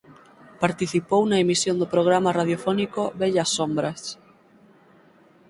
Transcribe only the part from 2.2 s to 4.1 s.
radiofónico "Vellas sombras.